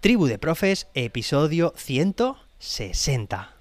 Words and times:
Tribu 0.00 0.28
de 0.28 0.38
Profes, 0.38 0.86
episodio 0.94 1.74
160. 1.76 3.60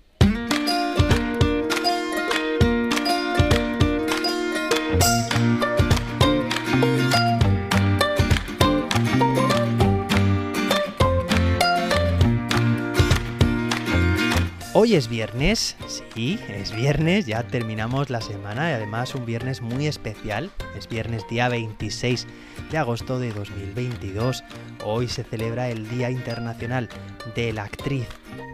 Hoy 14.82 14.96
es 14.96 15.10
viernes, 15.10 15.76
sí, 16.16 16.40
es 16.48 16.74
viernes, 16.74 17.26
ya 17.26 17.44
terminamos 17.44 18.10
la 18.10 18.22
semana 18.22 18.70
y 18.70 18.74
además 18.76 19.14
un 19.14 19.26
viernes 19.26 19.60
muy 19.60 19.88
especial. 19.88 20.52
Es 20.78 20.88
viernes 20.88 21.28
día 21.30 21.50
26 21.50 22.26
de 22.72 22.78
agosto 22.78 23.20
de 23.20 23.34
2022. 23.34 24.42
Hoy 24.86 25.10
se 25.10 25.26
celebra 25.26 25.68
el 25.68 25.90
Día 25.90 26.10
Internacional 26.12 26.88
de 27.36 27.52
la 27.52 27.66
Actriz 27.66 28.08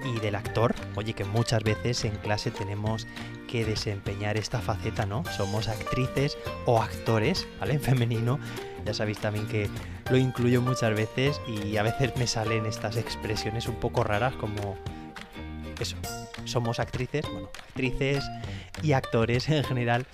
y 0.04 0.20
del 0.20 0.34
Actor. 0.34 0.74
Oye, 0.96 1.14
que 1.14 1.26
muchas 1.26 1.64
veces 1.64 2.04
en 2.06 2.16
clase 2.16 2.50
tenemos 2.50 3.06
que 3.48 3.64
desempeñar 3.64 4.36
esta 4.36 4.62
faceta, 4.62 5.06
¿no? 5.06 5.24
Somos 5.38 5.68
actrices 5.68 6.40
o 6.66 6.82
actores, 6.82 7.48
¿vale? 7.60 7.76
En 7.76 7.82
femenino. 7.82 8.40
Ya 8.84 8.96
sabéis 8.96 9.20
también 9.20 9.46
que 9.46 9.70
lo 10.10 10.18
incluyo 10.18 10.64
muchas 10.64 10.96
veces 10.96 11.40
y 11.48 11.78
a 11.78 11.84
veces 11.84 12.18
me 12.18 12.26
salen 12.26 12.66
estas 12.66 12.98
expresiones 12.98 13.68
un 13.68 13.76
poco 13.76 14.04
raras 14.04 14.34
como 14.34 14.76
eso, 15.84 15.98
somos 16.46 16.80
actrices, 16.80 17.26
bueno, 17.32 17.50
actrices 17.68 18.24
y 18.82 18.94
actores 18.94 19.50
en 19.50 19.64
general. 19.64 20.06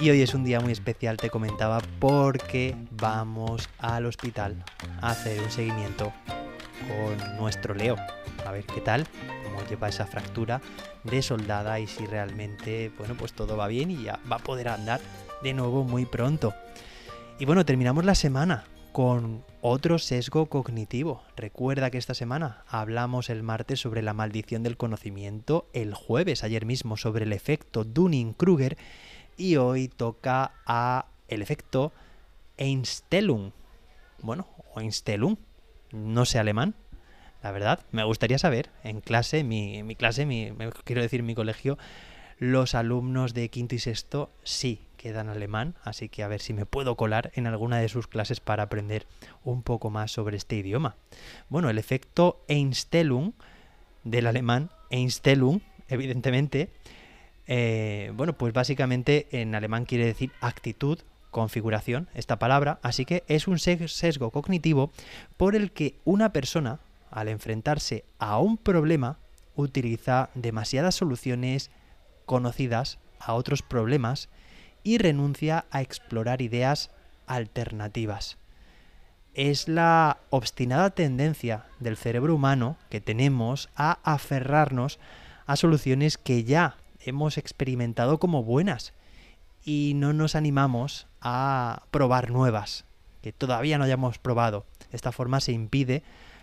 Y 0.00 0.10
hoy 0.10 0.22
es 0.22 0.34
un 0.34 0.44
día 0.44 0.60
muy 0.60 0.72
especial, 0.72 1.16
te 1.16 1.30
comentaba, 1.30 1.80
porque 1.98 2.74
vamos 2.90 3.68
al 3.78 4.06
hospital 4.06 4.64
a 5.00 5.10
hacer 5.10 5.40
un 5.40 5.50
seguimiento 5.50 6.12
con 6.88 7.36
nuestro 7.38 7.74
Leo. 7.74 7.96
A 8.46 8.52
ver 8.52 8.64
qué 8.64 8.80
tal, 8.80 9.06
cómo 9.44 9.62
lleva 9.68 9.88
esa 9.88 10.06
fractura 10.06 10.60
de 11.04 11.22
soldada 11.22 11.78
y 11.78 11.86
si 11.86 12.06
realmente, 12.06 12.90
bueno, 12.98 13.14
pues 13.14 13.32
todo 13.32 13.56
va 13.56 13.68
bien 13.68 13.90
y 13.90 14.04
ya 14.04 14.18
va 14.30 14.36
a 14.36 14.40
poder 14.40 14.68
andar 14.68 15.00
de 15.42 15.52
nuevo 15.54 15.84
muy 15.84 16.06
pronto. 16.06 16.54
Y 17.38 17.44
bueno, 17.44 17.64
terminamos 17.64 18.04
la 18.04 18.14
semana 18.14 18.64
con 18.92 19.44
otro 19.62 19.98
sesgo 19.98 20.46
cognitivo. 20.46 21.22
Recuerda 21.36 21.90
que 21.90 21.98
esta 21.98 22.14
semana 22.14 22.64
hablamos 22.68 23.30
el 23.30 23.42
martes 23.42 23.80
sobre 23.80 24.02
la 24.02 24.14
maldición 24.14 24.62
del 24.62 24.76
conocimiento, 24.76 25.68
el 25.72 25.94
jueves 25.94 26.44
ayer 26.44 26.64
mismo 26.64 26.96
sobre 26.96 27.24
el 27.24 27.32
efecto 27.32 27.84
Dunning-Kruger 27.84 28.76
y 29.36 29.56
hoy 29.56 29.88
toca 29.88 30.52
a 30.66 31.06
el 31.28 31.42
efecto 31.42 31.92
Einstellung. 32.56 33.52
Bueno, 34.22 34.46
Einstellung, 34.76 35.36
no 35.92 36.24
sé 36.24 36.38
alemán, 36.38 36.74
la 37.42 37.52
verdad, 37.52 37.80
me 37.92 38.04
gustaría 38.04 38.38
saber. 38.38 38.70
En 38.84 39.00
clase, 39.00 39.44
mi, 39.44 39.82
mi 39.82 39.94
clase, 39.94 40.26
mi, 40.26 40.52
quiero 40.84 41.02
decir 41.02 41.22
mi 41.22 41.34
colegio, 41.34 41.78
los 42.38 42.74
alumnos 42.74 43.34
de 43.34 43.48
quinto 43.48 43.74
y 43.74 43.78
sexto 43.78 44.30
sí 44.42 44.80
quedan 45.00 45.30
alemán, 45.30 45.76
así 45.82 46.10
que 46.10 46.22
a 46.22 46.28
ver 46.28 46.42
si 46.42 46.52
me 46.52 46.66
puedo 46.66 46.94
colar 46.94 47.32
en 47.34 47.46
alguna 47.46 47.78
de 47.78 47.88
sus 47.88 48.06
clases 48.06 48.38
para 48.38 48.64
aprender 48.64 49.06
un 49.44 49.62
poco 49.62 49.88
más 49.88 50.12
sobre 50.12 50.36
este 50.36 50.56
idioma. 50.56 50.96
Bueno, 51.48 51.70
el 51.70 51.78
efecto 51.78 52.44
Einstellung 52.48 53.32
del 54.04 54.26
alemán 54.26 54.68
Einstellung, 54.90 55.62
evidentemente, 55.88 56.68
eh, 57.46 58.12
bueno, 58.14 58.34
pues 58.34 58.52
básicamente 58.52 59.26
en 59.32 59.54
alemán 59.54 59.86
quiere 59.86 60.04
decir 60.04 60.32
actitud, 60.42 60.98
configuración, 61.30 62.08
esta 62.12 62.38
palabra, 62.38 62.78
así 62.82 63.06
que 63.06 63.24
es 63.26 63.48
un 63.48 63.58
sesgo 63.58 64.30
cognitivo 64.30 64.92
por 65.38 65.56
el 65.56 65.72
que 65.72 65.94
una 66.04 66.30
persona, 66.34 66.78
al 67.10 67.28
enfrentarse 67.28 68.04
a 68.18 68.38
un 68.38 68.58
problema, 68.58 69.18
utiliza 69.56 70.28
demasiadas 70.34 70.94
soluciones 70.94 71.70
conocidas 72.26 72.98
a 73.18 73.32
otros 73.32 73.62
problemas 73.62 74.28
y 74.82 74.98
renuncia 74.98 75.66
a 75.70 75.82
explorar 75.82 76.42
ideas 76.42 76.90
alternativas. 77.26 78.38
Es 79.34 79.68
la 79.68 80.18
obstinada 80.30 80.90
tendencia 80.90 81.64
del 81.78 81.96
cerebro 81.96 82.34
humano 82.34 82.76
que 82.88 83.00
tenemos 83.00 83.68
a 83.76 83.98
aferrarnos 84.02 84.98
a 85.46 85.56
soluciones 85.56 86.18
que 86.18 86.44
ya 86.44 86.76
hemos 87.00 87.38
experimentado 87.38 88.18
como 88.18 88.42
buenas 88.42 88.92
y 89.64 89.92
no 89.94 90.12
nos 90.12 90.34
animamos 90.34 91.06
a 91.20 91.84
probar 91.90 92.30
nuevas 92.30 92.84
que 93.22 93.32
todavía 93.32 93.78
no 93.78 93.84
hayamos 93.84 94.18
probado. 94.18 94.66
De 94.90 94.96
esta 94.96 95.12
forma 95.12 95.40
se 95.40 95.52
impide 95.52 96.02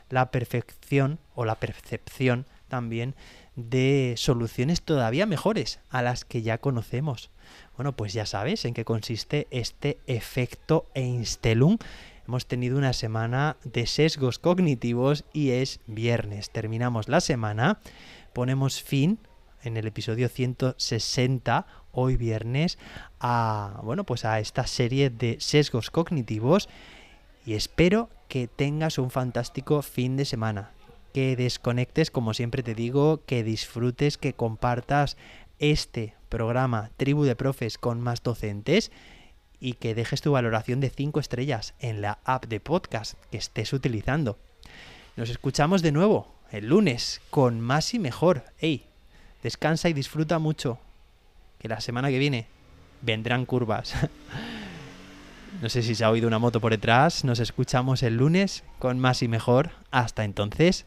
la 0.09 0.31
perfección 0.31 1.19
o 1.35 1.45
la 1.45 1.55
percepción 1.55 2.45
también 2.67 3.15
de 3.57 4.13
soluciones 4.17 4.83
todavía 4.83 5.25
mejores 5.25 5.79
a 5.89 6.01
las 6.01 6.23
que 6.23 6.43
ya 6.43 6.59
conocemos. 6.59 7.31
Bueno, 7.75 7.91
pues 7.93 8.13
ya 8.13 8.25
sabes 8.25 8.63
en 8.65 8.73
qué 8.73 8.85
consiste 8.85 9.47
este 9.51 9.97
efecto 10.05 10.85
Einstellung. 10.93 11.79
Hemos 12.27 12.45
tenido 12.45 12.77
una 12.77 12.93
semana 12.93 13.57
de 13.63 13.87
sesgos 13.87 14.37
cognitivos 14.37 15.25
y 15.33 15.51
es 15.51 15.79
viernes. 15.87 16.51
Terminamos 16.51 17.09
la 17.09 17.19
semana, 17.19 17.79
ponemos 18.31 18.81
fin 18.81 19.19
en 19.63 19.75
el 19.75 19.87
episodio 19.87 20.29
160 20.29 21.65
hoy 21.91 22.15
viernes 22.15 22.77
a 23.19 23.79
bueno, 23.83 24.03
pues 24.03 24.23
a 24.23 24.39
esta 24.39 24.67
serie 24.67 25.09
de 25.09 25.37
sesgos 25.39 25.89
cognitivos 25.89 26.69
y 27.43 27.55
espero 27.55 28.09
que 28.27 28.47
tengas 28.47 28.99
un 28.99 29.09
fantástico 29.09 29.81
fin 29.81 30.15
de 30.15 30.25
semana 30.25 30.76
que 31.17 31.35
desconectes, 31.35 32.11
como 32.11 32.35
siempre 32.35 32.61
te 32.61 32.75
digo, 32.75 33.25
que 33.25 33.43
disfrutes, 33.43 34.19
que 34.19 34.33
compartas 34.33 35.17
este 35.57 36.13
programa 36.29 36.91
Tribu 36.95 37.23
de 37.23 37.35
Profes 37.35 37.79
con 37.79 37.99
más 38.01 38.21
docentes 38.21 38.91
y 39.59 39.73
que 39.73 39.95
dejes 39.95 40.21
tu 40.21 40.33
valoración 40.33 40.79
de 40.79 40.91
5 40.91 41.19
estrellas 41.19 41.73
en 41.79 42.03
la 42.03 42.19
app 42.23 42.45
de 42.45 42.59
podcast 42.59 43.15
que 43.31 43.39
estés 43.39 43.73
utilizando. 43.73 44.37
Nos 45.15 45.31
escuchamos 45.31 45.81
de 45.81 45.91
nuevo 45.91 46.35
el 46.51 46.67
lunes 46.67 47.19
con 47.31 47.61
más 47.61 47.95
y 47.95 47.97
mejor. 47.97 48.43
¡Ey! 48.59 48.85
Descansa 49.41 49.89
y 49.89 49.93
disfruta 49.93 50.37
mucho. 50.37 50.77
Que 51.57 51.67
la 51.67 51.81
semana 51.81 52.09
que 52.09 52.19
viene 52.19 52.45
vendrán 53.01 53.47
curvas. 53.47 53.95
no 55.63 55.69
sé 55.69 55.81
si 55.81 55.95
se 55.95 56.03
ha 56.03 56.11
oído 56.11 56.27
una 56.27 56.37
moto 56.37 56.61
por 56.61 56.73
detrás. 56.73 57.23
Nos 57.23 57.39
escuchamos 57.39 58.03
el 58.03 58.17
lunes 58.17 58.63
con 58.77 58.99
más 58.99 59.23
y 59.23 59.27
mejor. 59.27 59.71
Hasta 59.89 60.23
entonces, 60.23 60.85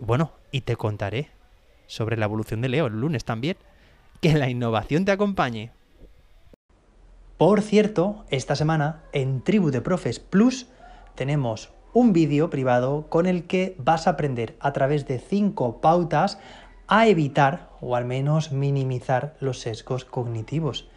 bueno, 0.00 0.32
y 0.50 0.62
te 0.62 0.76
contaré 0.76 1.30
sobre 1.86 2.16
la 2.16 2.26
evolución 2.26 2.60
de 2.60 2.68
Leo 2.68 2.86
el 2.86 3.00
lunes 3.00 3.24
también. 3.24 3.56
Que 4.20 4.34
la 4.34 4.50
innovación 4.50 5.04
te 5.04 5.12
acompañe. 5.12 5.72
Por 7.38 7.62
cierto, 7.62 8.24
esta 8.28 8.54
semana 8.54 9.02
en 9.12 9.40
Tribu 9.42 9.70
de 9.70 9.80
Profes 9.80 10.20
Plus 10.20 10.66
tenemos 11.14 11.72
un 11.92 12.12
vídeo 12.12 12.50
privado 12.50 13.06
con 13.08 13.26
el 13.26 13.44
que 13.44 13.74
vas 13.78 14.06
a 14.06 14.10
aprender 14.10 14.56
a 14.60 14.72
través 14.72 15.06
de 15.08 15.18
cinco 15.18 15.80
pautas 15.80 16.38
a 16.86 17.06
evitar 17.06 17.70
o 17.80 17.96
al 17.96 18.04
menos 18.04 18.52
minimizar 18.52 19.36
los 19.40 19.60
sesgos 19.60 20.04
cognitivos. 20.04 20.88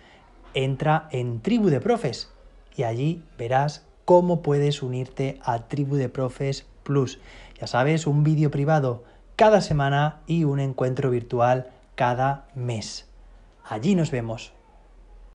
Entra 0.54 1.08
en 1.12 1.42
Tribu 1.42 1.70
de 1.70 1.80
Profes 1.80 2.30
y 2.76 2.84
allí 2.84 3.24
verás 3.38 3.86
cómo 4.06 4.42
puedes 4.42 4.84
unirte 4.84 5.40
a 5.44 5.68
Tribu 5.68 5.96
de 5.96 6.10
Profes 6.10 6.66
Plus. 6.84 7.20
Ya 7.64 7.68
sabes, 7.68 8.08
un 8.08 8.26
vídeo 8.26 8.52
privado 8.52 9.06
cada 9.38 9.62
semana 9.62 10.20
y 10.28 10.44
un 10.44 10.60
encuentro 10.60 11.10
virtual 11.10 11.72
cada 11.96 12.44
mes. 12.56 13.08
Allí 13.64 13.96
nos 13.96 14.12
vemos. 14.12 14.52